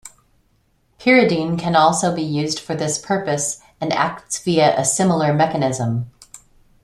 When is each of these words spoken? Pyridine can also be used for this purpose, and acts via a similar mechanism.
Pyridine 0.97 1.59
can 1.59 1.75
also 1.75 2.11
be 2.15 2.23
used 2.23 2.59
for 2.59 2.73
this 2.73 2.97
purpose, 2.97 3.59
and 3.79 3.93
acts 3.93 4.39
via 4.43 4.75
a 4.75 4.83
similar 4.83 5.31
mechanism. 5.31 6.09